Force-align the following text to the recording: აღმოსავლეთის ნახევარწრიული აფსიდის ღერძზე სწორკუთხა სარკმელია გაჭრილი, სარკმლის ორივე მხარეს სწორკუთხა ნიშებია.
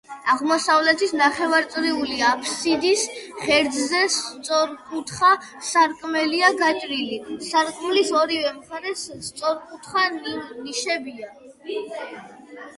აღმოსავლეთის 0.33 1.11
ნახევარწრიული 1.17 2.15
აფსიდის 2.29 3.03
ღერძზე 3.41 4.01
სწორკუთხა 4.15 5.29
სარკმელია 5.67 6.49
გაჭრილი, 6.63 7.21
სარკმლის 7.49 8.11
ორივე 8.23 8.55
მხარეს 8.57 9.05
სწორკუთხა 9.29 10.07
ნიშებია. 10.17 11.31